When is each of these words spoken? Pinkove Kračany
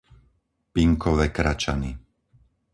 Pinkove 0.73 1.27
Kračany 1.35 1.91